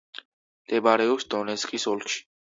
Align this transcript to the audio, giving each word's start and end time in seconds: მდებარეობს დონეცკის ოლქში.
მდებარეობს 0.61 1.27
დონეცკის 1.35 1.87
ოლქში. 1.95 2.27